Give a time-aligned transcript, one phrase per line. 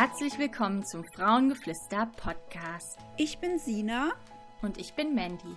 [0.00, 2.98] Herzlich willkommen zum Frauengeflüster Podcast.
[3.16, 4.12] Ich bin Sina
[4.62, 5.56] und ich bin Mandy.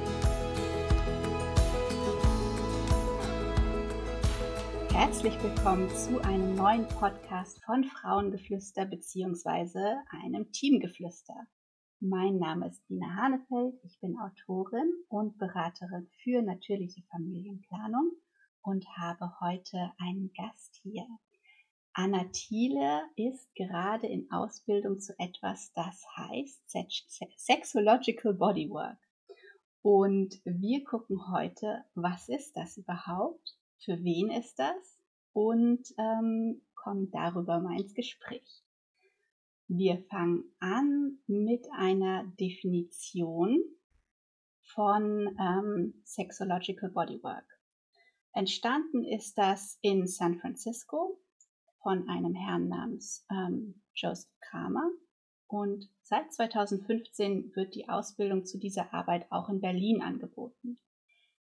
[4.93, 9.95] Herzlich willkommen zu einem neuen Podcast von Frauengeflüster bzw.
[10.09, 11.47] einem Teamgeflüster.
[12.01, 18.11] Mein Name ist Dina Hanefeld, ich bin Autorin und Beraterin für natürliche Familienplanung
[18.61, 21.07] und habe heute einen Gast hier.
[21.93, 26.69] Anna Thiele ist gerade in Ausbildung zu etwas, das heißt
[27.37, 28.97] Sexological Bodywork.
[29.81, 33.57] Und wir gucken heute, was ist das überhaupt?
[33.83, 34.99] Für wen ist das
[35.33, 38.63] und ähm, kommen darüber mal ins Gespräch.
[39.67, 43.63] Wir fangen an mit einer Definition
[44.73, 47.45] von ähm, Sexological Bodywork.
[48.33, 51.19] Entstanden ist das in San Francisco
[51.81, 54.89] von einem Herrn namens ähm, Joseph Kramer
[55.47, 60.79] und seit 2015 wird die Ausbildung zu dieser Arbeit auch in Berlin angeboten.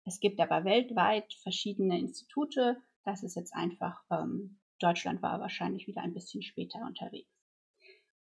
[0.04, 2.76] Es gibt aber weltweit verschiedene Institute.
[3.04, 7.30] Das ist jetzt einfach, ähm, Deutschland war wahrscheinlich wieder ein bisschen später unterwegs.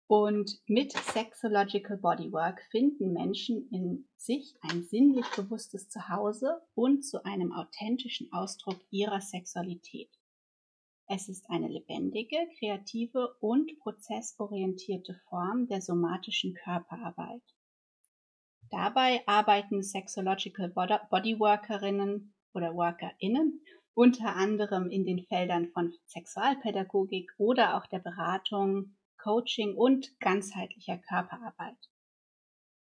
[0.08, 7.52] Und mit Sexological Bodywork finden Menschen in sich ein sinnlich bewusstes Zuhause und zu einem
[7.52, 10.10] authentischen Ausdruck ihrer Sexualität.
[11.08, 17.44] Es ist eine lebendige, kreative und prozessorientierte Form der somatischen Körperarbeit.
[18.70, 23.62] Dabei arbeiten Sexological Bodyworkerinnen oder Workerinnen
[23.94, 31.78] unter anderem in den Feldern von Sexualpädagogik oder auch der Beratung, Coaching und ganzheitlicher Körperarbeit.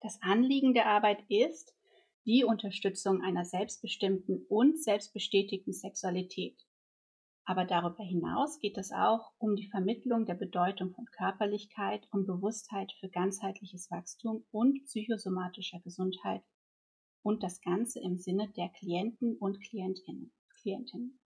[0.02, 1.76] Das Anliegen der Arbeit ist
[2.26, 6.67] die Unterstützung einer selbstbestimmten und selbstbestätigten Sexualität.
[7.50, 12.92] Aber darüber hinaus geht es auch um die Vermittlung der Bedeutung von Körperlichkeit und Bewusstheit
[13.00, 16.44] für ganzheitliches Wachstum und psychosomatischer Gesundheit
[17.24, 20.34] und das Ganze im Sinne der Klienten und Klientinnen.
[20.62, 21.22] Klientinnen.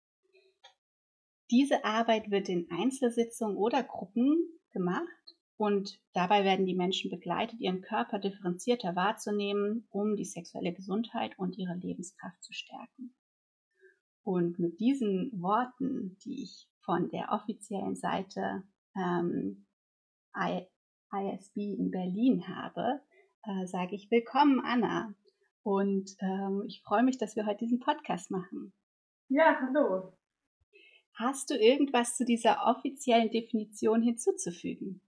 [1.49, 7.81] Diese Arbeit wird in Einzelsitzungen oder Gruppen gemacht und dabei werden die Menschen begleitet, ihren
[7.81, 13.15] Körper differenzierter wahrzunehmen, um die sexuelle Gesundheit und ihre Lebenskraft zu stärken.
[14.23, 18.63] Und mit diesen Worten, die ich von der offiziellen Seite
[18.95, 19.65] ähm,
[20.35, 23.01] ISB in Berlin habe,
[23.43, 25.13] äh, sage ich Willkommen, Anna.
[25.63, 28.73] Und ähm, ich freue mich, dass wir heute diesen Podcast machen.
[29.29, 30.13] Ja, hallo.
[31.15, 35.01] Hast du irgendwas zu dieser offiziellen Definition hinzuzufügen?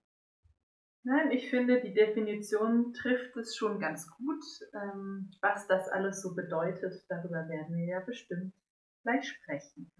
[1.03, 4.43] Nein, ich finde, die Definition trifft es schon ganz gut.
[4.73, 8.53] Ähm, was das alles so bedeutet, darüber werden wir ja bestimmt
[9.03, 9.91] gleich sprechen.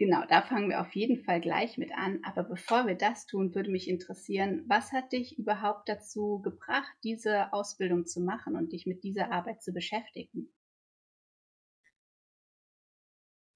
[0.00, 2.20] Genau, da fangen wir auf jeden Fall gleich mit an.
[2.24, 7.52] Aber bevor wir das tun, würde mich interessieren, was hat dich überhaupt dazu gebracht, diese
[7.52, 10.54] Ausbildung zu machen und dich mit dieser Arbeit zu beschäftigen?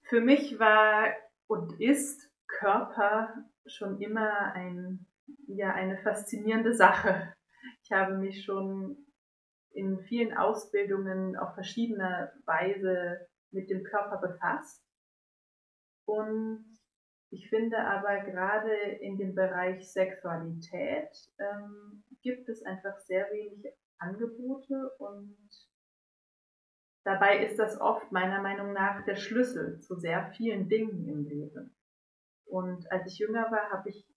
[0.03, 1.15] Für mich war
[1.47, 3.33] und ist Körper
[3.65, 5.07] schon immer ein,
[5.47, 7.33] ja, eine faszinierende Sache.
[7.83, 9.07] Ich habe mich schon
[9.71, 14.83] in vielen Ausbildungen auf verschiedene Weise mit dem Körper befasst.
[16.05, 16.65] Und
[17.31, 24.91] ich finde aber gerade in dem Bereich Sexualität ähm, gibt es einfach sehr wenig Angebote
[24.99, 25.37] und
[27.03, 31.75] dabei ist das oft meiner Meinung nach der Schlüssel zu sehr vielen Dingen im Leben.
[32.45, 34.07] Und als ich jünger war, habe ich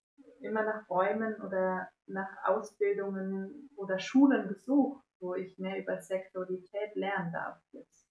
[0.40, 7.32] immer nach Räumen oder nach Ausbildungen oder Schulen gesucht, wo ich mehr über Sexualität lernen
[7.32, 8.07] darf jetzt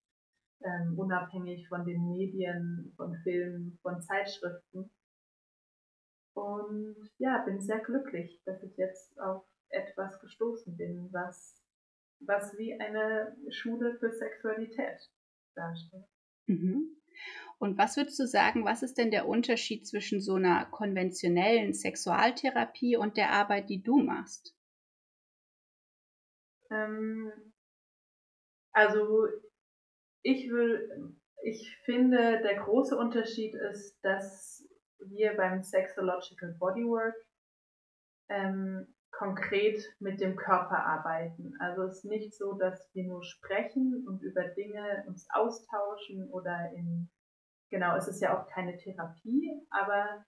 [0.64, 4.90] ähm, unabhängig von den Medien, von Filmen, von Zeitschriften.
[6.34, 11.64] Und ja, bin sehr glücklich, dass ich jetzt auf etwas gestoßen bin, was,
[12.20, 15.10] was wie eine Schule für Sexualität
[15.56, 16.06] darstellt.
[16.46, 16.96] Mhm.
[17.60, 22.98] Und was würdest du sagen, was ist denn der Unterschied zwischen so einer konventionellen Sexualtherapie
[22.98, 24.56] und der Arbeit, die du machst?
[26.70, 27.32] Ähm,
[28.74, 29.28] also
[30.28, 34.68] ich will, ich finde, der große Unterschied ist, dass
[35.00, 37.16] wir beim Sexological Bodywork
[38.28, 41.54] ähm, konkret mit dem Körper arbeiten.
[41.60, 46.72] Also es ist nicht so, dass wir nur sprechen und über Dinge uns austauschen oder
[46.76, 47.10] in,
[47.70, 50.26] genau, es ist ja auch keine Therapie, aber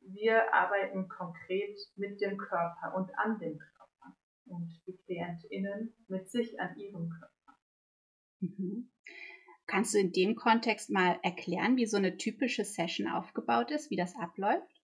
[0.00, 6.60] wir arbeiten konkret mit dem Körper und an dem Körper und die KlientInnen mit sich
[6.60, 7.58] an ihrem Körper.
[8.40, 8.90] Mhm.
[9.70, 13.96] Kannst du in dem Kontext mal erklären, wie so eine typische Session aufgebaut ist, wie
[13.96, 14.82] das abläuft?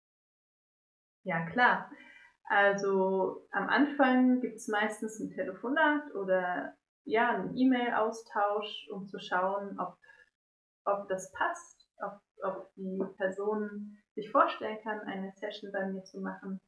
[1.25, 1.91] Ja, klar.
[2.45, 9.81] Also am Anfang gibt es meistens ein Telefonat oder ja, einen E-Mail-Austausch, um zu schauen,
[9.81, 9.97] ob,
[10.85, 16.21] ob das passt, ob, ob die Person sich vorstellen kann, eine Session bei mir zu
[16.21, 16.61] machen.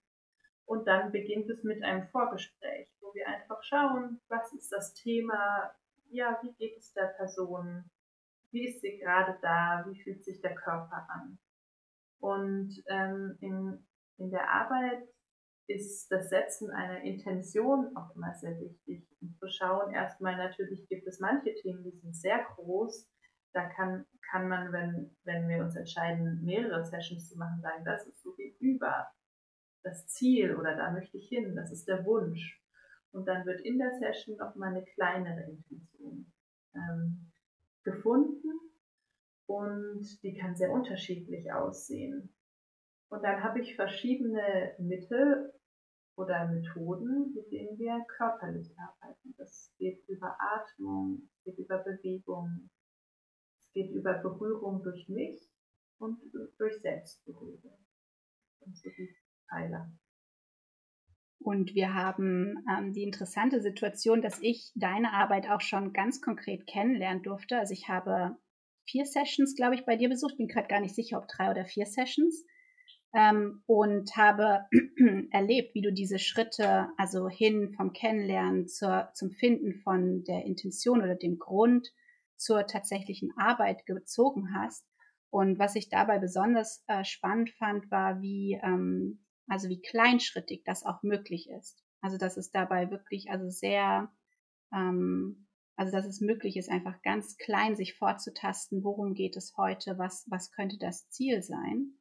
[0.65, 5.73] Und dann beginnt es mit einem Vorgespräch, wo wir einfach schauen, was ist das Thema,
[6.09, 7.89] ja, wie geht es der Person,
[8.53, 11.39] wie ist sie gerade da, wie fühlt sich der Körper an.
[12.21, 13.87] Und ähm, in,
[14.19, 15.03] in der Arbeit
[15.67, 19.07] ist das Setzen einer Intention auch immer sehr wichtig.
[19.21, 23.09] Und zu schauen, erstmal natürlich gibt es manche Themen, die sind sehr groß.
[23.53, 28.07] Da kann, kann man, wenn, wenn wir uns entscheiden, mehrere Sessions zu machen, sagen, das
[28.07, 29.11] ist so wie über
[29.83, 32.61] das Ziel oder da möchte ich hin, das ist der Wunsch.
[33.13, 36.33] Und dann wird in der Session nochmal eine kleinere Intention
[36.75, 37.30] ähm,
[37.83, 38.53] gefunden
[39.47, 42.35] und die kann sehr unterschiedlich aussehen.
[43.09, 45.53] Und dann habe ich verschiedene Mittel,
[46.21, 49.35] oder Methoden, mit denen wir körperlich arbeiten.
[49.39, 52.71] Das geht über Atmung, es geht über Bewegung,
[53.59, 55.51] es geht über Berührung durch mich
[55.99, 56.21] und
[56.59, 57.87] durch Selbstberührung.
[58.61, 59.17] Und so die
[59.49, 59.91] Pfeiler.
[61.43, 66.67] Und wir haben ähm, die interessante Situation, dass ich deine Arbeit auch schon ganz konkret
[66.67, 67.59] kennenlernen durfte.
[67.59, 68.37] Also ich habe
[68.85, 70.37] vier Sessions, glaube ich, bei dir besucht.
[70.37, 72.45] Bin gerade gar nicht sicher, ob drei oder vier Sessions
[73.15, 74.67] ähm, und habe
[75.31, 81.03] erlebt, wie du diese Schritte, also hin vom Kennenlernen zur, zum Finden von der Intention
[81.03, 81.89] oder dem Grund
[82.37, 84.87] zur tatsächlichen Arbeit gezogen hast.
[85.31, 89.21] Und was ich dabei besonders äh, spannend fand, war, wie, ähm,
[89.51, 91.83] also wie kleinschrittig das auch möglich ist.
[92.01, 94.11] Also dass es dabei wirklich, also sehr,
[94.73, 99.99] ähm, also dass es möglich ist, einfach ganz klein sich vorzutasten, worum geht es heute,
[99.99, 101.95] was, was könnte das Ziel sein.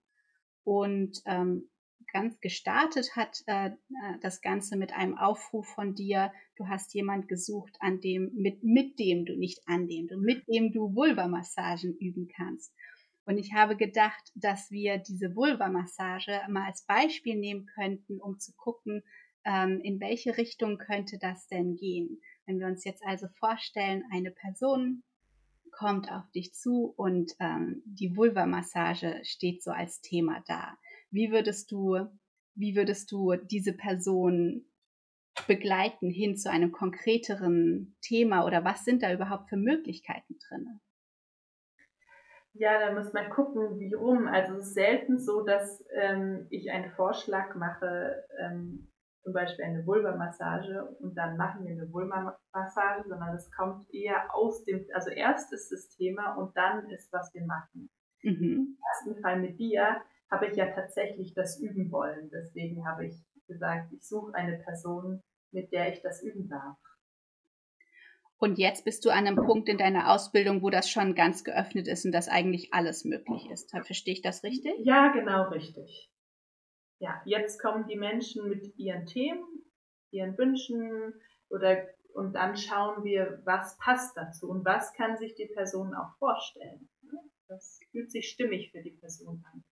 [0.63, 1.69] Und ähm,
[2.13, 3.71] ganz gestartet hat äh,
[4.21, 8.99] das Ganze mit einem Aufruf von dir, du hast jemand gesucht, an dem, mit, mit
[8.99, 12.75] dem du, nicht an dem du, mit dem du Vulva-Massagen üben kannst.
[13.25, 18.53] Und ich habe gedacht, dass wir diese Vulva-Massage mal als Beispiel nehmen könnten, um zu
[18.55, 19.03] gucken,
[19.45, 22.21] ähm, in welche Richtung könnte das denn gehen.
[22.45, 25.03] Wenn wir uns jetzt also vorstellen, eine Person
[25.71, 30.77] kommt auf dich zu und ähm, die Vulva-Massage steht so als Thema da.
[31.11, 32.07] Wie würdest du,
[32.55, 34.65] wie würdest du diese Person
[35.47, 40.79] begleiten hin zu einem konkreteren Thema oder was sind da überhaupt für Möglichkeiten drin?
[42.59, 44.27] Ja, da muss man gucken, wie rum.
[44.27, 48.91] Also es ist selten so, dass ähm, ich einen Vorschlag mache, ähm,
[49.23, 54.65] zum Beispiel eine Vulva-Massage und dann machen wir eine Vulva-Massage, sondern es kommt eher aus
[54.65, 57.89] dem, also erst ist das Thema und dann ist, was wir machen.
[58.23, 58.75] Mhm.
[58.75, 62.29] Im ersten Fall mit dir habe ich ja tatsächlich das üben wollen.
[62.29, 63.15] Deswegen habe ich
[63.47, 66.77] gesagt, ich suche eine Person, mit der ich das üben darf.
[68.39, 71.87] Und jetzt bist du an einem Punkt in deiner Ausbildung, wo das schon ganz geöffnet
[71.87, 73.71] ist und dass eigentlich alles möglich ist.
[73.71, 74.73] Verstehe ich das richtig?
[74.83, 76.09] Ja, genau richtig
[76.99, 79.43] ja, jetzt kommen die Menschen mit ihren Themen,
[80.11, 81.13] ihren Wünschen
[81.49, 86.17] oder und dann schauen wir, was passt dazu und was kann sich die Person auch
[86.17, 86.89] vorstellen.
[87.47, 89.63] Das fühlt sich stimmig für die Person an.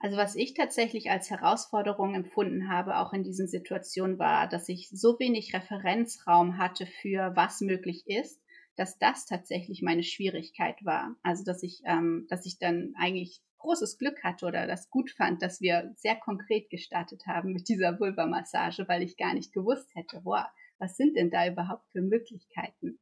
[0.00, 4.88] Also was ich tatsächlich als Herausforderung empfunden habe, auch in diesen Situationen, war, dass ich
[4.88, 8.40] so wenig Referenzraum hatte für was möglich ist,
[8.76, 11.16] dass das tatsächlich meine Schwierigkeit war.
[11.22, 15.42] Also dass ich, ähm, dass ich dann eigentlich großes Glück hatte oder das gut fand,
[15.42, 20.22] dass wir sehr konkret gestartet haben mit dieser Vulva-Massage, weil ich gar nicht gewusst hätte,
[20.22, 22.98] boah, was sind denn da überhaupt für Möglichkeiten?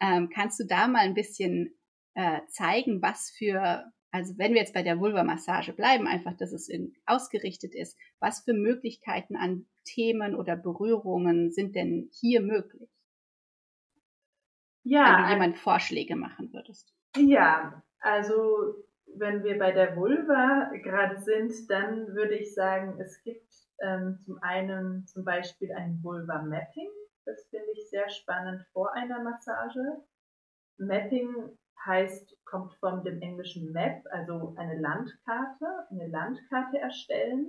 [0.00, 1.72] Ähm, kannst du da mal ein bisschen
[2.14, 6.68] äh, zeigen, was für, also wenn wir jetzt bei der Vulva-Massage bleiben, einfach, dass es
[6.68, 12.90] in, ausgerichtet ist, was für Möglichkeiten an Themen oder Berührungen sind denn hier möglich?
[14.84, 15.16] Ja.
[15.16, 16.94] Wenn du jemand Vorschläge machen würdest.
[17.16, 18.74] Ja, also
[19.16, 23.50] wenn wir bei der Vulva gerade sind, dann würde ich sagen, es gibt
[23.80, 26.90] ähm, zum einen zum Beispiel ein Vulva-Mapping.
[27.24, 30.02] Das finde ich sehr spannend vor einer Massage.
[30.76, 37.48] Mapping heißt, kommt von dem englischen Map, also eine Landkarte, eine Landkarte erstellen.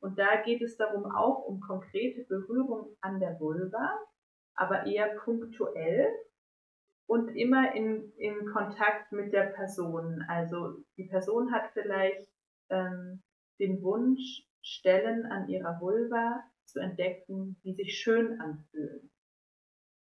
[0.00, 3.98] Und da geht es darum auch um konkrete Berührung an der Vulva,
[4.54, 6.08] aber eher punktuell
[7.06, 10.24] und immer in, in Kontakt mit der Person.
[10.28, 12.28] Also die Person hat vielleicht
[12.70, 13.22] ähm,
[13.58, 19.10] den Wunsch, Stellen an ihrer Vulva zu entdecken, die sich schön anfühlen.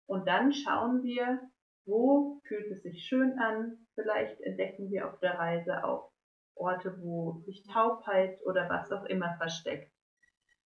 [0.05, 1.39] Und dann schauen wir,
[1.85, 3.87] wo fühlt es sich schön an.
[3.95, 6.11] Vielleicht entdecken wir auf der Reise auch
[6.55, 9.91] Orte, wo sich Taubheit oder was auch immer versteckt.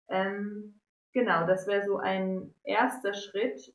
[0.09, 0.79] Ähm,
[1.13, 3.73] genau, das wäre so ein erster Schritt.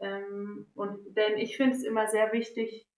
[0.00, 2.88] Ähm, und denn ich finde es immer sehr wichtig,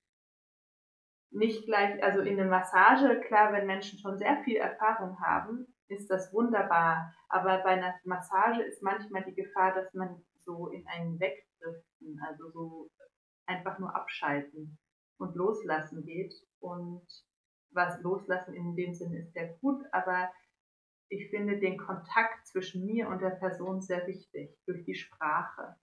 [1.30, 6.08] nicht gleich, also in der Massage, klar, wenn Menschen schon sehr viel Erfahrung haben, ist
[6.08, 7.12] das wunderbar.
[7.28, 12.50] Aber bei einer Massage ist manchmal die Gefahr, dass man so in einen Wegdriften, also
[12.50, 12.90] so
[13.46, 14.78] einfach nur abschalten
[15.18, 16.34] und loslassen geht.
[16.60, 17.06] Und
[17.70, 20.30] was loslassen in dem Sinne ist sehr gut, aber
[21.08, 25.76] ich finde den Kontakt zwischen mir und der Person sehr wichtig durch die Sprache.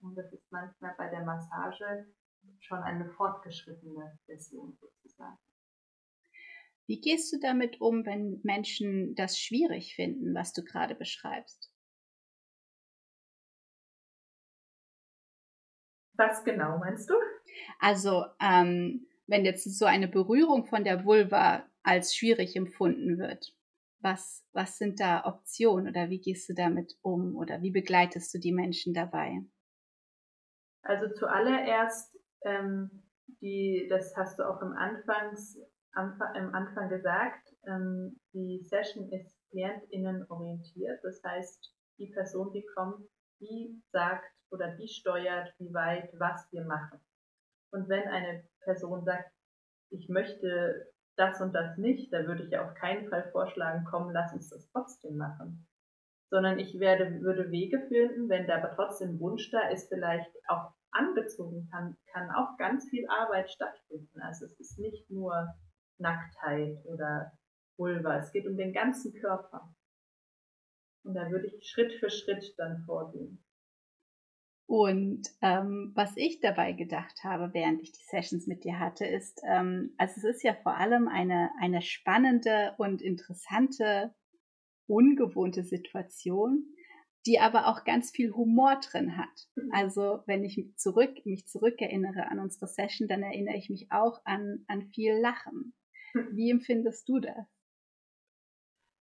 [0.00, 2.06] Und das ist manchmal bei der Massage
[2.60, 5.38] schon eine fortgeschrittene Version sozusagen.
[6.86, 11.69] Wie gehst du damit um, wenn Menschen das schwierig finden, was du gerade beschreibst?
[16.20, 17.14] Was genau meinst du?
[17.78, 23.54] Also, ähm, wenn jetzt so eine Berührung von der Vulva als schwierig empfunden wird,
[24.00, 28.38] was, was sind da Optionen oder wie gehst du damit um oder wie begleitest du
[28.38, 29.42] die Menschen dabei?
[30.82, 33.02] Also zuallererst, ähm,
[33.40, 35.58] die, das hast du auch im, Anfangs,
[35.92, 41.00] Anfang, im Anfang gesagt, ähm, die Session ist KlientInnen orientiert.
[41.02, 43.08] Das heißt, die Person, die kommt,
[43.40, 47.00] die sagt oder die steuert, wie weit was wir machen.
[47.72, 49.30] Und wenn eine Person sagt,
[49.90, 54.10] ich möchte das und das nicht, da würde ich ja auf keinen Fall vorschlagen, komm,
[54.10, 55.66] lass uns das trotzdem machen.
[56.30, 60.72] Sondern ich werde, würde Wege finden, wenn da aber trotzdem Wunsch da ist, vielleicht auch
[60.92, 64.20] angezogen kann, kann auch ganz viel Arbeit stattfinden.
[64.20, 65.54] Also es ist nicht nur
[65.98, 67.32] Nacktheit oder
[67.76, 69.74] Vulva, es geht um den ganzen Körper.
[71.02, 73.42] Und da würde ich Schritt für Schritt dann vorgehen.
[74.70, 79.42] Und ähm, was ich dabei gedacht habe, während ich die Sessions mit dir hatte, ist,
[79.44, 84.14] ähm, also es ist ja vor allem eine, eine spannende und interessante,
[84.86, 86.68] ungewohnte Situation,
[87.26, 89.48] die aber auch ganz viel Humor drin hat.
[89.72, 94.64] Also wenn ich zurück, mich zurückerinnere an unsere Session, dann erinnere ich mich auch an,
[94.68, 95.74] an viel Lachen.
[96.30, 97.44] Wie empfindest du das?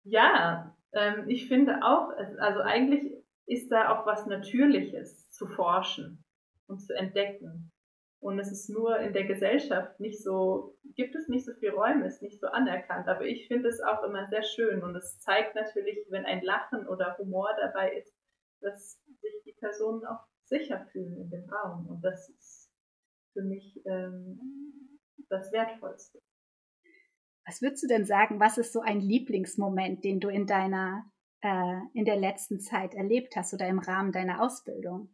[0.04, 3.12] Ja, ähm, ich finde auch, also eigentlich
[3.46, 6.24] ist da auch was Natürliches zu forschen
[6.66, 7.72] und zu entdecken.
[8.20, 12.06] Und es ist nur in der Gesellschaft nicht so, gibt es nicht so viel Räume,
[12.06, 13.06] ist nicht so anerkannt.
[13.08, 16.86] Aber ich finde es auch immer sehr schön und es zeigt natürlich, wenn ein Lachen
[16.88, 18.12] oder Humor dabei ist,
[18.60, 21.86] dass sich die Personen auch sicher fühlen in dem Raum.
[21.86, 22.72] Und das ist
[23.34, 24.40] für mich ähm,
[25.28, 26.20] das Wertvollste.
[27.48, 31.80] Was würdest du denn sagen, was ist so ein Lieblingsmoment, den du in deiner, äh,
[31.94, 35.08] in der letzten Zeit erlebt hast oder im Rahmen deiner Ausbildung?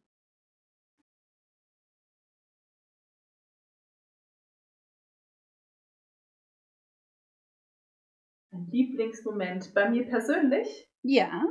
[8.51, 10.91] Ein Lieblingsmoment bei mir persönlich?
[11.03, 11.45] Ja.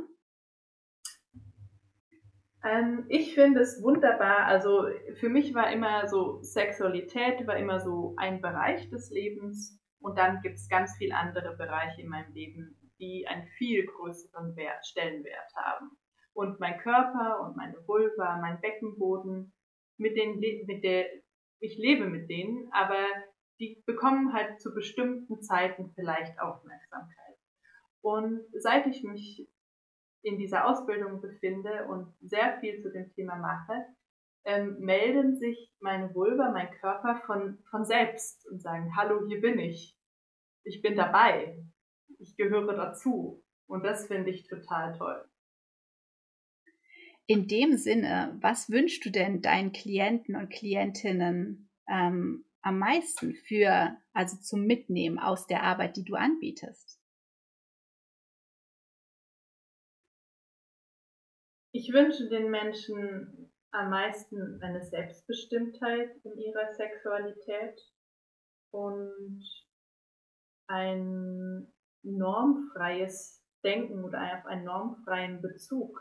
[2.62, 4.44] Ähm, ich finde es wunderbar.
[4.44, 10.18] Also für mich war immer so Sexualität war immer so ein Bereich des Lebens und
[10.18, 14.84] dann gibt es ganz viele andere Bereiche in meinem Leben, die einen viel größeren Wert,
[14.84, 15.96] Stellenwert haben.
[16.34, 19.54] Und mein Körper und meine Vulva, mein Beckenboden,
[19.96, 21.06] mit denen, mit der
[21.60, 23.02] ich lebe mit denen, aber
[23.58, 27.38] die bekommen halt zu bestimmten Zeiten vielleicht Aufmerksamkeit.
[28.02, 29.48] Und seit ich mich
[30.20, 33.86] in dieser Ausbildung befinde und sehr viel zu dem Thema mache,
[34.44, 39.58] ähm, melden sich meine Vulva, mein Körper von, von selbst und sagen, hallo, hier bin
[39.58, 39.98] ich.
[40.64, 41.62] Ich bin dabei.
[42.18, 43.42] Ich gehöre dazu.
[43.66, 45.28] Und das finde ich total toll.
[47.26, 53.96] In dem Sinne, was wünschst du denn deinen Klienten und Klientinnen ähm, am meisten für,
[54.12, 57.00] also zum Mitnehmen aus der Arbeit, die du anbietest?
[61.72, 63.43] Ich wünsche den Menschen
[63.74, 67.80] am meisten eine Selbstbestimmtheit in ihrer Sexualität
[68.70, 69.44] und
[70.68, 76.00] ein normfreies Denken oder einen normfreien Bezug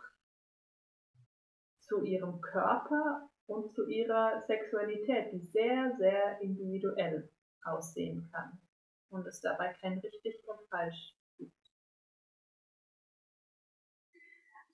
[1.79, 7.29] zu ihrem Körper und zu ihrer Sexualität, die sehr, sehr individuell
[7.63, 8.61] aussehen kann.
[9.09, 11.15] Und es dabei kein richtig und falsch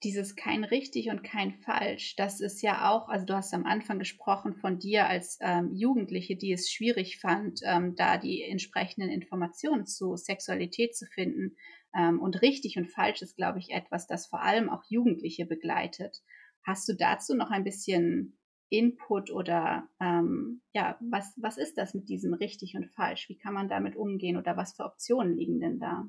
[0.04, 4.00] dieses kein richtig und kein falsch, das ist ja auch, also du hast am Anfang
[4.00, 9.86] gesprochen von dir als ähm, Jugendliche, die es schwierig fand, ähm, da die entsprechenden Informationen
[9.86, 11.58] zu Sexualität zu finden.
[11.98, 16.22] Ähm, und richtig und falsch ist, glaube ich, etwas, das vor allem auch Jugendliche begleitet.
[16.64, 18.38] Hast du dazu noch ein bisschen
[18.70, 23.28] Input oder ähm, ja, was, was ist das mit diesem richtig und falsch?
[23.28, 26.08] Wie kann man damit umgehen oder was für Optionen liegen denn da?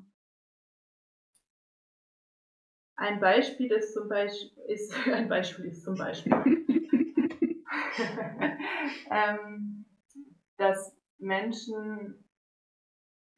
[3.07, 6.31] Ein Beispiel ist zum Beispiel, ist, ein Beispiel ist zum Beispiel,
[9.09, 9.85] ähm,
[10.57, 12.23] dass Menschen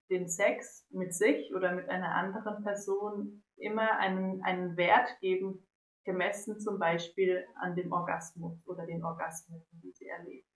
[0.10, 5.66] den Sex mit sich oder mit einer anderen Person immer einen, einen Wert geben,
[6.04, 10.53] gemessen zum Beispiel an dem Orgasmus oder den Orgasmen, die sie erleben.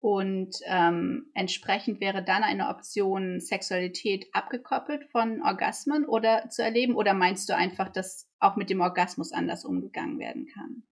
[0.00, 6.94] Und ähm, entsprechend wäre dann eine Option, Sexualität abgekoppelt von Orgasmen oder zu erleben?
[6.94, 10.84] Oder meinst du einfach, dass auch mit dem Orgasmus anders umgegangen werden kann?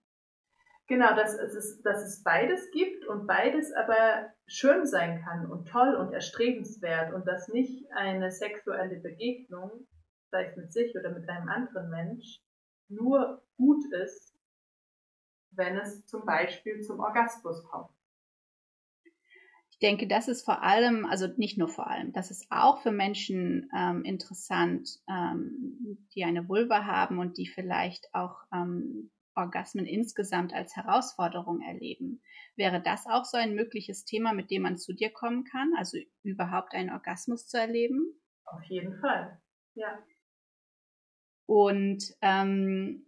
[0.89, 5.95] Genau, dass es, dass es beides gibt und beides aber schön sein kann und toll
[5.95, 9.87] und erstrebenswert und dass nicht eine sexuelle Begegnung,
[10.31, 12.41] sei es mit sich oder mit einem anderen Mensch,
[12.89, 14.35] nur gut ist,
[15.51, 17.98] wenn es zum Beispiel zum Orgasmus kommt.
[19.81, 22.91] Ich denke, das ist vor allem, also nicht nur vor allem, das ist auch für
[22.91, 30.53] Menschen ähm, interessant, ähm, die eine Vulva haben und die vielleicht auch ähm, Orgasmen insgesamt
[30.53, 32.21] als Herausforderung erleben.
[32.57, 35.97] Wäre das auch so ein mögliches Thema, mit dem man zu dir kommen kann, also
[36.25, 38.21] überhaupt einen Orgasmus zu erleben?
[38.47, 39.41] Auf jeden Fall,
[39.75, 39.97] ja.
[41.47, 43.08] Und ähm,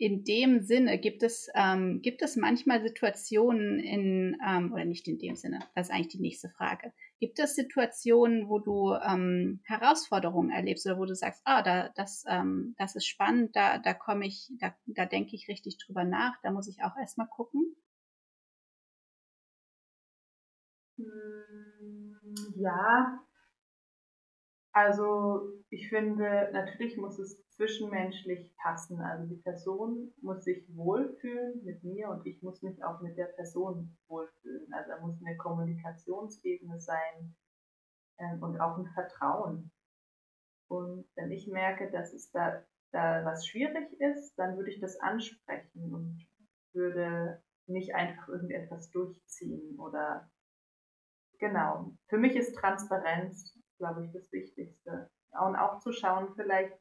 [0.00, 5.18] in dem Sinne gibt es, ähm, gibt es manchmal Situationen in, ähm, oder nicht in
[5.18, 6.94] dem Sinne, das ist eigentlich die nächste Frage.
[7.18, 12.24] Gibt es Situationen, wo du ähm, Herausforderungen erlebst oder wo du sagst, ah, da, das,
[12.26, 16.40] ähm, das ist spannend, da, da komme ich, da, da denke ich richtig drüber nach,
[16.42, 17.76] da muss ich auch erstmal gucken?
[20.96, 22.16] Hm,
[22.56, 23.20] ja,
[24.72, 29.00] also ich finde, natürlich muss es zwischenmenschlich passen.
[29.00, 33.26] Also die Person muss sich wohlfühlen mit mir und ich muss mich auch mit der
[33.26, 34.72] Person wohlfühlen.
[34.72, 37.36] Also da muss eine Kommunikationsebene sein
[38.18, 39.72] ähm, und auch ein Vertrauen.
[40.68, 45.00] Und wenn ich merke, dass es da, da was schwierig ist, dann würde ich das
[45.00, 46.26] ansprechen und
[46.72, 50.30] würde nicht einfach irgendetwas durchziehen oder
[51.38, 51.92] genau.
[52.08, 55.10] Für mich ist Transparenz glaube ich, das Wichtigste.
[55.32, 56.78] Und auch zu schauen, vielleicht,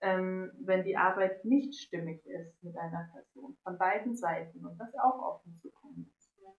[0.00, 4.94] ähm, wenn die Arbeit nicht stimmig ist mit einer Person, von beiden Seiten und das
[4.94, 6.54] auch offen zu kommunizieren.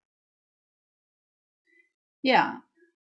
[2.21, 2.61] Ja,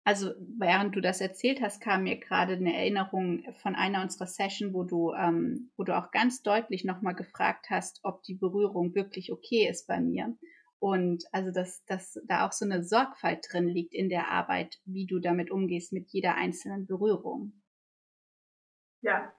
[0.04, 4.72] also während du das erzählt hast, kam mir gerade eine Erinnerung von einer unserer Session,
[4.72, 9.30] wo du, ähm, wo du auch ganz deutlich nochmal gefragt hast, ob die Berührung wirklich
[9.30, 10.36] okay ist bei mir.
[10.80, 15.06] Und also, dass, dass da auch so eine Sorgfalt drin liegt in der Arbeit, wie
[15.06, 17.62] du damit umgehst mit jeder einzelnen Berührung.
[19.02, 19.30] Ja,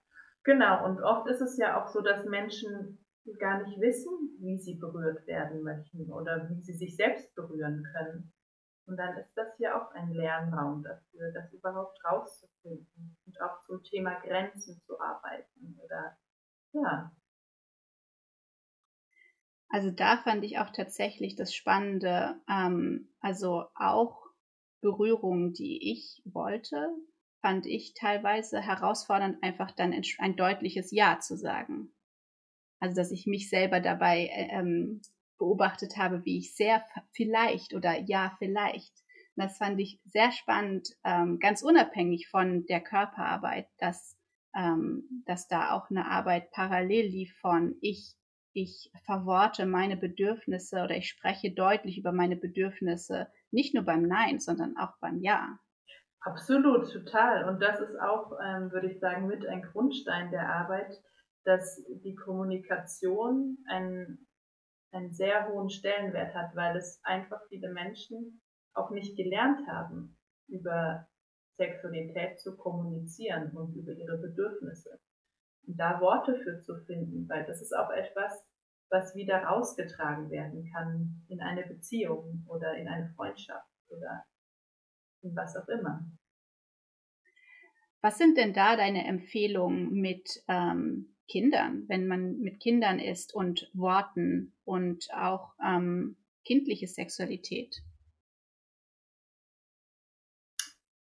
[0.44, 0.86] genau.
[0.86, 3.04] Und oft ist es ja auch so, dass Menschen
[3.40, 8.34] gar nicht wissen, wie sie berührt werden möchten oder wie sie sich selbst berühren können.
[8.86, 13.82] Und dann ist das ja auch ein Lernraum dafür, das überhaupt rauszufinden und auch zum
[13.84, 16.18] Thema Grenzen zu arbeiten oder
[16.74, 17.12] ja,
[19.72, 24.26] also da fand ich auch tatsächlich das Spannende, ähm, also auch
[24.82, 26.90] Berührungen, die ich wollte,
[27.42, 31.94] fand ich teilweise herausfordernd, einfach dann ein deutliches Ja zu sagen.
[32.80, 35.02] Also dass ich mich selber dabei äh, ähm,
[35.38, 38.94] beobachtet habe, wie ich sehr vielleicht oder ja vielleicht.
[39.38, 44.18] Das fand ich sehr spannend, ähm, ganz unabhängig von der Körperarbeit, dass,
[44.56, 48.14] ähm, dass da auch eine Arbeit parallel lief von ich
[48.54, 54.40] ich verworte meine Bedürfnisse oder ich spreche deutlich über meine Bedürfnisse, nicht nur beim Nein,
[54.40, 55.60] sondern auch beim Ja.
[56.22, 57.50] Absolut, total.
[57.50, 61.02] Und das ist auch, ähm, würde ich sagen, mit ein Grundstein der Arbeit,
[61.46, 64.28] dass die Kommunikation einen,
[64.92, 68.42] einen sehr hohen Stellenwert hat, weil es einfach viele Menschen
[68.74, 71.08] auch nicht gelernt haben, über
[71.58, 75.00] Sexualität zu kommunizieren und über ihre Bedürfnisse
[75.64, 78.46] da Worte für zu finden, weil das ist auch etwas,
[78.90, 84.26] was wieder rausgetragen werden kann in eine Beziehung oder in eine Freundschaft oder
[85.22, 86.06] in was auch immer.
[88.02, 93.70] Was sind denn da deine Empfehlungen mit ähm, Kindern, wenn man mit Kindern ist und
[93.74, 97.84] Worten und auch ähm, kindliche Sexualität?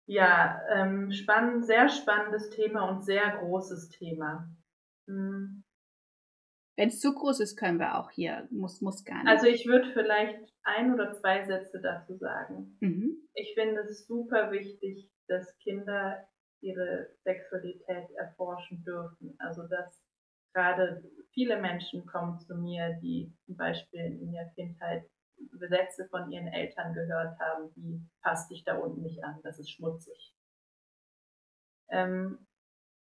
[0.05, 4.49] Ja, ähm, spannend, sehr spannendes Thema und sehr großes Thema.
[5.07, 5.63] Hm.
[6.75, 9.27] Wenn es zu groß ist, können wir auch hier, muss, muss gar nicht.
[9.27, 12.77] Also ich würde vielleicht ein oder zwei Sätze dazu sagen.
[12.79, 13.15] Mhm.
[13.35, 16.27] Ich finde es super wichtig, dass Kinder
[16.61, 19.35] ihre Sexualität erforschen dürfen.
[19.37, 20.01] Also dass
[20.53, 25.03] gerade viele Menschen kommen zu mir, die zum Beispiel in ihrer Kindheit
[25.67, 29.71] Sätze von ihren Eltern gehört haben, wie fass dich da unten nicht an, das ist
[29.71, 30.35] schmutzig.
[31.89, 32.47] Ähm,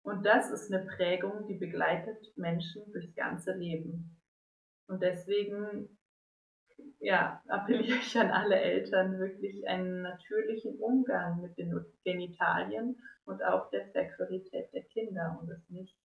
[0.03, 4.19] und das ist eine Prägung, die begleitet Menschen durchs ganze Leben.
[4.87, 5.99] Und deswegen
[6.99, 13.69] ja, appelliere ich an alle Eltern, wirklich einen natürlichen Umgang mit den Genitalien und auch
[13.69, 15.97] der Sexualität der Kinder und es nicht,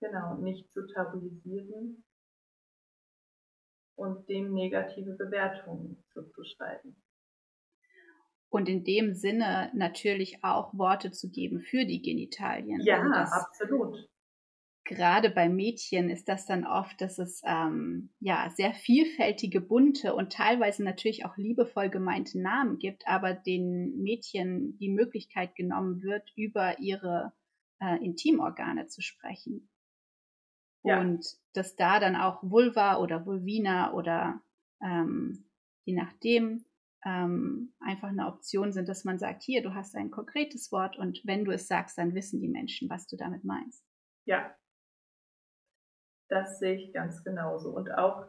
[0.00, 2.04] genau, nicht zu tabuisieren
[3.98, 6.96] und dem negative Bewertungen zuzuschreiben.
[8.50, 12.80] Und in dem Sinne natürlich auch Worte zu geben für die Genitalien.
[12.80, 14.08] Ja, also absolut
[14.88, 20.32] gerade bei Mädchen ist das dann oft, dass es ähm, ja sehr vielfältige, bunte und
[20.32, 26.78] teilweise natürlich auch liebevoll gemeinte Namen gibt, aber den Mädchen die Möglichkeit genommen wird, über
[26.80, 27.32] ihre
[27.80, 29.68] äh, Intimorgane zu sprechen.
[30.84, 31.00] Ja.
[31.00, 34.40] Und dass da dann auch Vulva oder Vulvina oder
[34.82, 35.44] ähm,
[35.84, 36.64] je nachdem
[37.04, 41.20] ähm, einfach eine Option sind, dass man sagt, hier, du hast ein konkretes Wort und
[41.24, 43.84] wenn du es sagst, dann wissen die Menschen, was du damit meinst.
[44.24, 44.54] Ja,
[46.28, 47.70] das sehe ich ganz genauso.
[47.70, 48.26] Und auch,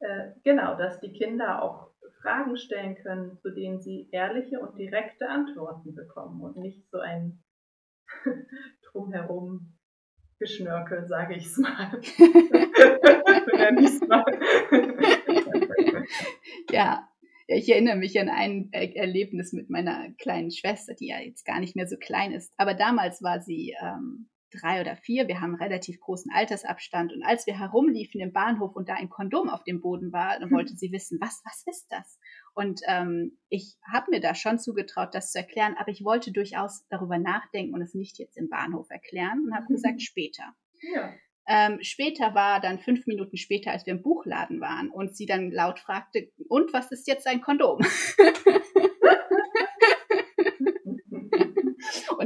[0.00, 5.28] äh, genau, dass die Kinder auch Fragen stellen können, zu denen sie ehrliche und direkte
[5.28, 7.42] Antworten bekommen und nicht so ein
[8.92, 9.78] drumherum
[10.40, 12.00] Geschnörkel, sage ich es mal.
[16.70, 17.06] ja,
[17.46, 21.76] ich erinnere mich an ein Erlebnis mit meiner kleinen Schwester, die ja jetzt gar nicht
[21.76, 22.54] mehr so klein ist.
[22.56, 25.28] Aber damals war sie ähm, drei oder vier.
[25.28, 27.12] Wir haben relativ großen Altersabstand.
[27.12, 30.50] Und als wir herumliefen im Bahnhof und da ein Kondom auf dem Boden war, dann
[30.50, 32.18] wollte sie wissen, was, was ist das?
[32.60, 36.86] Und ähm, ich habe mir da schon zugetraut, das zu erklären, aber ich wollte durchaus
[36.90, 40.44] darüber nachdenken und es nicht jetzt im Bahnhof erklären und habe gesagt, später.
[40.94, 41.14] Ja.
[41.48, 45.50] Ähm, später war dann fünf Minuten später, als wir im Buchladen waren und sie dann
[45.50, 47.78] laut fragte, und was ist jetzt ein Kondom?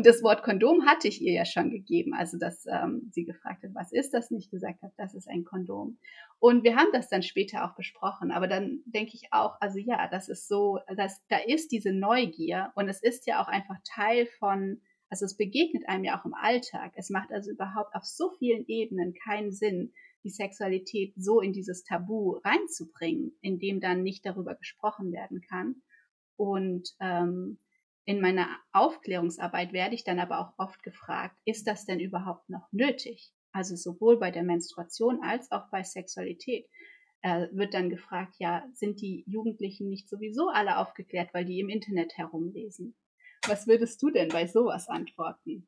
[0.05, 3.75] Das Wort Kondom hatte ich ihr ja schon gegeben, also dass ähm, sie gefragt hat,
[3.75, 4.31] was ist das?
[4.31, 5.97] Nicht gesagt hat, das ist ein Kondom.
[6.39, 8.31] Und wir haben das dann später auch besprochen.
[8.31, 12.71] Aber dann denke ich auch, also ja, das ist so, dass, da ist diese Neugier
[12.75, 16.35] und es ist ja auch einfach Teil von, also es begegnet einem ja auch im
[16.35, 16.93] Alltag.
[16.97, 21.83] Es macht also überhaupt auf so vielen Ebenen keinen Sinn, die Sexualität so in dieses
[21.83, 25.77] Tabu reinzubringen, in dem dann nicht darüber gesprochen werden kann.
[26.37, 27.59] Und ähm,
[28.05, 32.69] in meiner Aufklärungsarbeit werde ich dann aber auch oft gefragt, ist das denn überhaupt noch
[32.71, 33.33] nötig?
[33.53, 36.67] Also sowohl bei der Menstruation als auch bei Sexualität
[37.23, 41.71] äh, wird dann gefragt, ja, sind die Jugendlichen nicht sowieso alle aufgeklärt, weil die im
[41.71, 42.95] Internet herumlesen?
[43.47, 45.67] Was würdest du denn bei sowas antworten?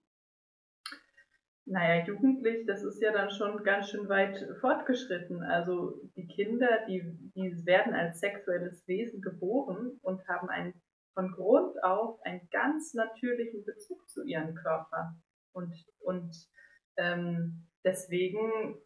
[1.65, 5.43] Naja, jugendlich, das ist ja dann schon ganz schön weit fortgeschritten.
[5.43, 7.03] Also die Kinder, die,
[7.35, 10.75] die werden als sexuelles Wesen geboren und haben ein
[11.17, 15.17] von Grund auf einen ganz natürlichen Bezug zu ihrem Körper.
[15.53, 16.37] Und, und
[16.99, 18.79] ähm, deswegen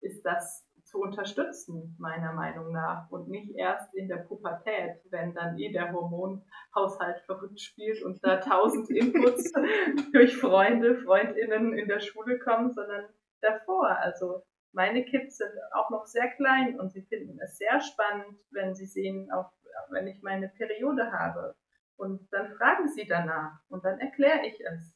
[0.00, 5.58] ist das zu unterstützen, meiner Meinung nach, und nicht erst in der Pubertät, wenn dann
[5.58, 9.52] eh der Hormonhaushalt verrückt spielt und da tausend Inputs
[10.12, 13.06] durch Freunde, Freundinnen in der Schule kommen, sondern
[13.42, 13.98] davor.
[13.98, 14.42] Also
[14.72, 18.86] meine Kids sind auch noch sehr klein und sie finden es sehr spannend, wenn sie
[18.86, 19.52] sehen, auch
[19.90, 21.54] wenn ich meine Periode habe.
[21.96, 24.94] Und dann fragen sie danach und dann erkläre ich es.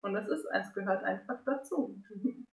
[0.00, 2.02] Und das ist, es gehört einfach dazu.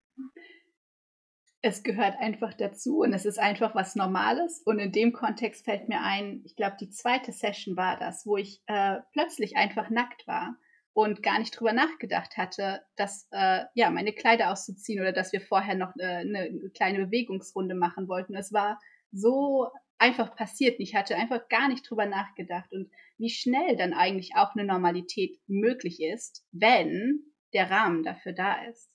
[1.67, 4.62] Es gehört einfach dazu und es ist einfach was Normales.
[4.65, 8.38] Und in dem Kontext fällt mir ein, ich glaube, die zweite Session war das, wo
[8.38, 10.56] ich äh, plötzlich einfach nackt war
[10.93, 15.41] und gar nicht drüber nachgedacht hatte, dass äh, ja meine Kleider auszuziehen oder dass wir
[15.41, 18.36] vorher noch äh, eine kleine Bewegungsrunde machen wollten.
[18.36, 18.80] Es war
[19.12, 20.79] so einfach passiert.
[20.79, 25.39] Ich hatte einfach gar nicht drüber nachgedacht und wie schnell dann eigentlich auch eine Normalität
[25.47, 28.91] möglich ist, wenn der Rahmen dafür da ist.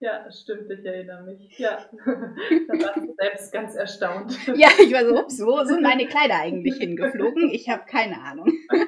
[0.00, 1.58] Ja, das stimmt, ich erinnere mich.
[1.58, 4.36] Ja, da warst du selbst ganz erstaunt.
[4.56, 7.50] Ja, ich war so, ups, wo sind meine Kleider eigentlich hingeflogen?
[7.50, 8.52] Ich habe keine Ahnung.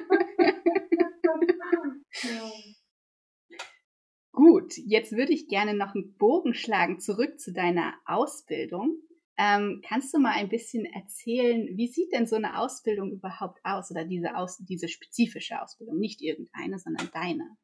[4.31, 8.97] Gut, jetzt würde ich gerne noch einen Bogen schlagen zurück zu deiner Ausbildung.
[9.37, 13.91] Ähm, kannst du mal ein bisschen erzählen, wie sieht denn so eine Ausbildung überhaupt aus
[13.91, 17.55] oder diese, aus, diese spezifische Ausbildung, nicht irgendeine, sondern deine?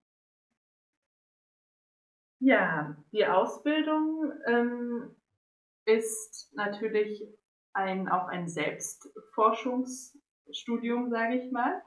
[2.40, 5.16] Ja, die Ausbildung ähm,
[5.86, 7.24] ist natürlich
[7.74, 11.82] ein, auch ein Selbstforschungsstudium, sage ich mal.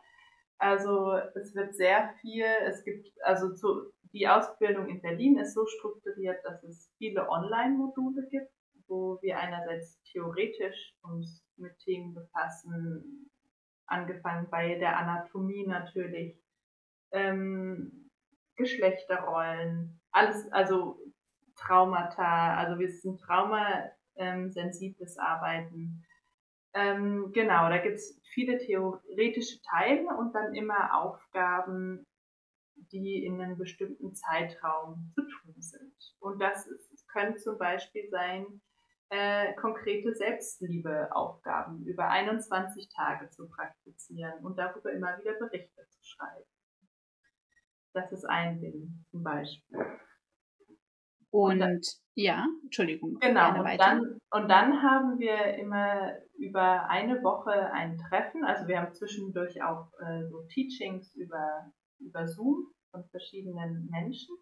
[0.58, 5.64] Also es wird sehr viel, es gibt, also zu, die Ausbildung in Berlin ist so
[5.66, 8.50] strukturiert, dass es viele Online-Module gibt,
[8.88, 13.30] wo wir einerseits theoretisch uns mit Themen befassen,
[13.86, 16.38] angefangen bei der Anatomie natürlich,
[17.12, 18.10] ähm,
[18.56, 20.98] Geschlechterrollen, alles, also
[21.56, 26.04] Traumata, also wir sind traumasensibles Arbeiten.
[26.74, 32.06] Ähm, genau, da gibt es viele theoretische Teile und dann immer Aufgaben,
[32.92, 36.14] die in einem bestimmten Zeitraum zu tun sind.
[36.18, 38.60] Und das ist, können zum Beispiel sein,
[39.10, 46.50] äh, konkrete Selbstliebeaufgaben über 21 Tage zu praktizieren und darüber immer wieder Berichte zu schreiben.
[47.92, 49.78] Das ist ein Ding zum Beispiel.
[51.30, 53.18] Und, und ja, Entschuldigung.
[53.20, 58.44] Genau, und dann, und dann haben wir immer über eine Woche ein Treffen.
[58.44, 64.36] Also wir haben zwischendurch auch äh, so Teachings über, über Zoom von verschiedenen Menschen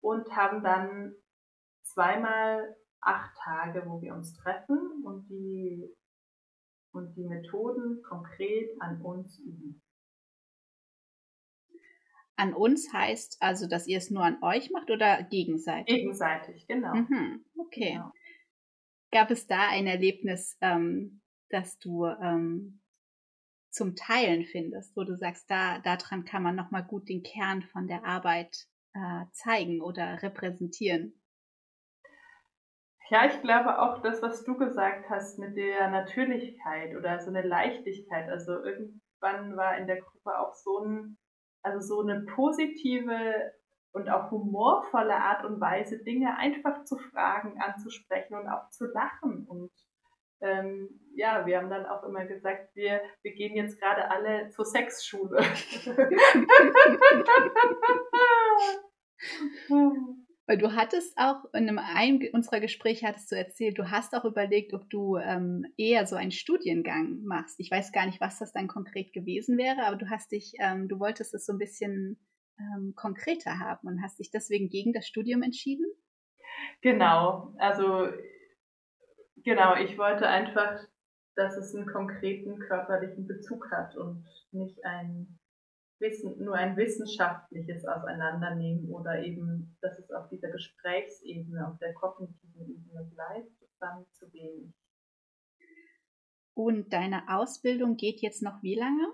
[0.00, 1.14] und haben dann
[1.82, 5.94] zweimal acht Tage, wo wir uns treffen und die,
[6.92, 9.82] und die Methoden konkret an uns üben.
[12.36, 15.94] An uns heißt also, dass ihr es nur an euch macht oder gegenseitig?
[15.94, 16.94] Gegenseitig, genau.
[16.94, 17.92] Mhm, okay.
[17.92, 18.12] Genau.
[19.12, 22.80] Gab es da ein Erlebnis, ähm, das du ähm,
[23.70, 27.86] zum Teilen findest, wo du sagst, da daran kann man nochmal gut den Kern von
[27.86, 31.19] der Arbeit äh, zeigen oder repräsentieren?
[33.10, 37.42] Ja, ich glaube auch das, was du gesagt hast mit der Natürlichkeit oder so eine
[37.42, 38.30] Leichtigkeit.
[38.30, 41.18] Also irgendwann war in der Gruppe auch so ein
[41.62, 43.52] also so eine positive
[43.92, 49.46] und auch humorvolle Art und Weise, Dinge einfach zu fragen, anzusprechen und auch zu lachen.
[49.46, 49.70] Und
[50.40, 54.64] ähm, ja, wir haben dann auch immer gesagt, wir, wir gehen jetzt gerade alle zur
[54.64, 55.38] Sexschule.
[60.50, 64.74] Weil du hattest auch in einem, unserer Gespräche hattest du erzählt, du hast auch überlegt,
[64.74, 67.60] ob du ähm, eher so einen Studiengang machst.
[67.60, 70.88] Ich weiß gar nicht, was das dann konkret gewesen wäre, aber du hast dich, ähm,
[70.88, 72.18] du wolltest es so ein bisschen
[72.58, 75.86] ähm, konkreter haben und hast dich deswegen gegen das Studium entschieden?
[76.80, 78.08] Genau, also
[79.44, 80.80] genau, ich wollte einfach,
[81.36, 85.38] dass es einen konkreten körperlichen Bezug hat und nicht ein
[86.00, 92.68] Wissen, nur ein wissenschaftliches Auseinandernehmen oder eben, dass es auf dieser Gesprächsebene, auf der kognitiven
[92.68, 94.72] Ebene bleibt, dann zu wenig.
[96.54, 99.12] Und deine Ausbildung geht jetzt noch wie lange?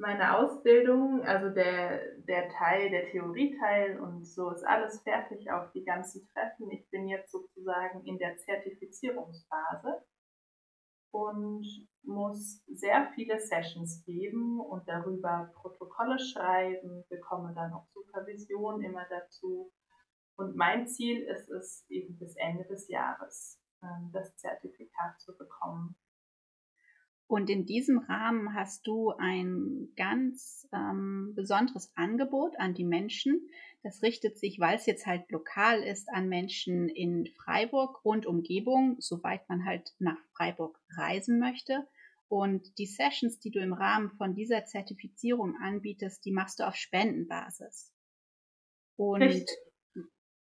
[0.00, 5.84] Meine Ausbildung, also der, der Teil, der Theorieteil und so ist alles fertig auf die
[5.84, 6.70] ganzen Treffen.
[6.70, 10.04] Ich bin jetzt sozusagen in der Zertifizierungsphase
[11.18, 11.66] und
[12.02, 19.72] muss sehr viele Sessions geben und darüber Protokolle schreiben, bekomme dann auch Supervision immer dazu.
[20.36, 25.96] Und mein Ziel ist es, eben bis Ende des Jahres ähm, das Zertifikat zu bekommen.
[27.28, 33.46] Und in diesem Rahmen hast du ein ganz ähm, besonderes Angebot an die Menschen.
[33.82, 38.96] Das richtet sich, weil es jetzt halt lokal ist, an Menschen in Freiburg und Umgebung,
[38.98, 41.86] soweit man halt nach Freiburg reisen möchte.
[42.28, 46.76] Und die Sessions, die du im Rahmen von dieser Zertifizierung anbietest, die machst du auf
[46.76, 47.92] Spendenbasis.
[48.96, 49.44] Und,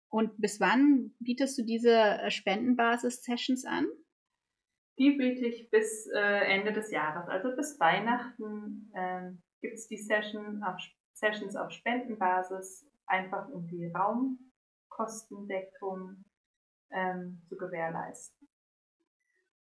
[0.08, 3.86] und bis wann bietest du diese äh, Spendenbasis-Sessions an?
[5.00, 9.30] Die biete ich bis äh, Ende des Jahres, also bis Weihnachten äh,
[9.62, 10.76] gibt es die Session auf,
[11.14, 16.22] Sessions auf Spendenbasis, einfach um die Raumkostendeckung
[16.90, 18.46] ähm, zu gewährleisten.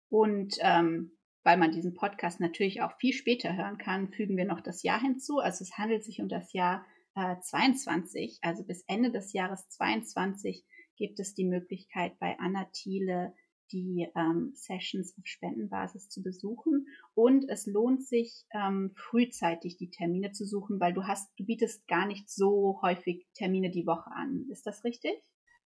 [0.10, 4.60] Und ähm, weil man diesen Podcast natürlich auch viel später hören kann, fügen wir noch
[4.60, 5.40] das Jahr hinzu.
[5.40, 10.66] Also es handelt sich um das Jahr äh, 22, also bis Ende des Jahres 22
[10.98, 13.34] gibt es die Möglichkeit bei Anna Thiele
[13.74, 16.88] die ähm, Sessions auf Spendenbasis zu besuchen.
[17.16, 21.88] Und es lohnt sich, ähm, frühzeitig die Termine zu suchen, weil du hast, du bietest
[21.88, 24.46] gar nicht so häufig Termine die Woche an.
[24.52, 25.14] Ist das richtig?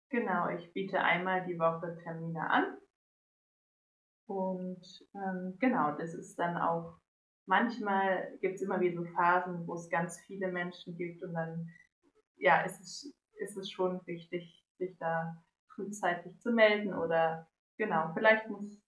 [0.10, 2.78] Genau, ich biete einmal die Woche Termine an.
[4.26, 6.98] Und ähm, genau, das ist dann auch,
[7.46, 11.70] manchmal gibt es immer wieder so Phasen, wo es ganz viele Menschen gibt und dann,
[12.38, 15.44] ja, ist es, ist es schon wichtig, sich da
[15.76, 18.82] frühzeitig zu melden oder genau, vielleicht muss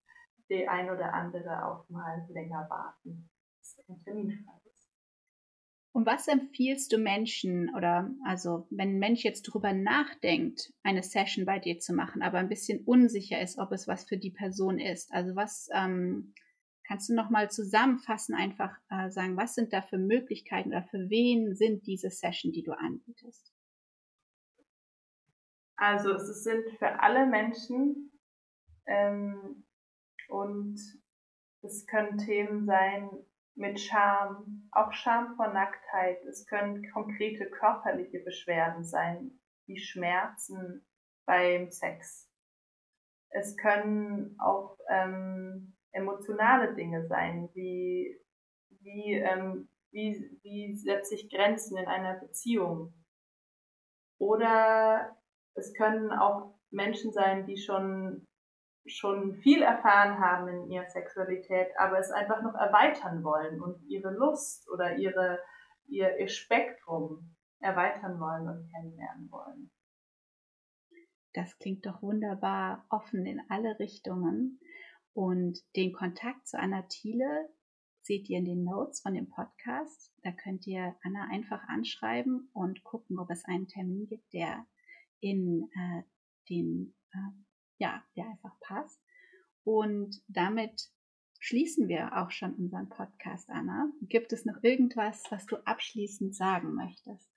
[0.49, 4.89] der ein oder andere auch mal länger warten, bis ein Termin frei ist.
[5.91, 11.45] Und was empfiehlst du Menschen oder also wenn ein Mensch jetzt drüber nachdenkt, eine Session
[11.45, 14.79] bei dir zu machen, aber ein bisschen unsicher ist, ob es was für die Person
[14.79, 15.11] ist?
[15.11, 16.33] Also was ähm,
[16.89, 21.53] Kannst du nochmal zusammenfassen, einfach äh, sagen, was sind da für Möglichkeiten oder für wen
[21.53, 23.53] sind diese Sessions, die du anbietest?
[25.75, 28.11] Also es sind für alle Menschen
[28.89, 29.63] ähm,
[30.27, 30.79] und
[31.61, 33.09] es können Themen sein
[33.55, 36.23] mit Scham, auch Scham vor Nacktheit.
[36.25, 40.85] Es können konkrete körperliche Beschwerden sein, wie Schmerzen
[41.25, 42.29] beim Sex.
[43.29, 48.19] Es können auch ähm, emotionale Dinge sein, wie,
[48.69, 52.93] wie, ähm, wie, wie setze ich Grenzen in einer Beziehung.
[54.17, 55.15] Oder
[55.53, 58.27] es können auch Menschen sein, die schon,
[58.85, 64.11] schon viel erfahren haben in ihrer Sexualität, aber es einfach noch erweitern wollen und ihre
[64.11, 65.39] Lust oder ihre,
[65.87, 69.71] ihr, ihr Spektrum erweitern wollen und kennenlernen wollen.
[71.33, 74.59] Das klingt doch wunderbar offen in alle Richtungen.
[75.13, 77.49] Und den Kontakt zu Anna Thiele
[78.01, 80.13] seht ihr in den Notes von dem Podcast.
[80.23, 84.65] Da könnt ihr Anna einfach anschreiben und gucken, ob es einen Termin gibt, der
[85.19, 86.03] in äh,
[86.49, 87.31] den, äh,
[87.77, 89.01] ja, der einfach passt.
[89.69, 90.89] Und damit
[91.39, 93.91] schließen wir auch schon unseren Podcast, Anna.
[94.01, 97.29] Gibt es noch irgendwas, was du abschließend sagen möchtest?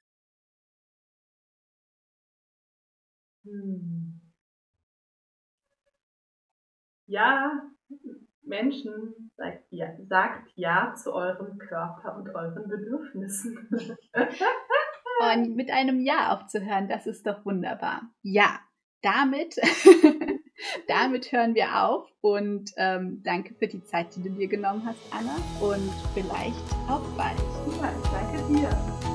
[3.44, 4.22] Hm
[7.12, 7.62] ja,
[8.42, 13.68] Menschen, sagt ja, sagt ja zu eurem Körper und euren Bedürfnissen.
[15.34, 18.02] und mit einem Ja aufzuhören, das ist doch wunderbar.
[18.22, 18.60] Ja,
[19.02, 19.56] damit,
[20.88, 25.00] damit hören wir auf und ähm, danke für die Zeit, die du dir genommen hast,
[25.10, 26.56] Anna, und vielleicht
[26.88, 27.38] auch bald.
[27.80, 29.11] Ja, danke dir.